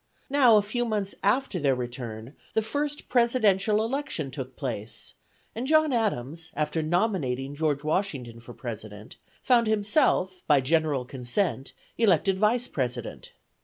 [0.31, 5.13] Now, a few months after their return, the first Presidential election took place,
[5.53, 12.39] and John Adams, after nominating George Washington for President, found himself by general consent elected
[12.39, 13.33] Vice President.